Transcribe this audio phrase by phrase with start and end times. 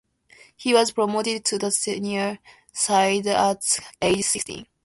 [0.57, 2.39] He was promoted to the senior
[2.73, 3.63] side at
[4.01, 4.65] age sixteen.